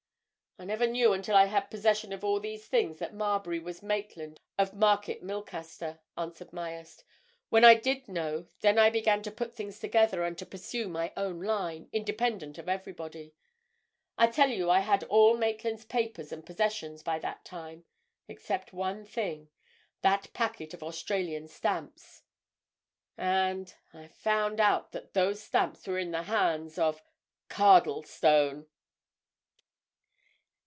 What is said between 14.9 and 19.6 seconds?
all Maitland's papers and possessions, by that time—except one thing.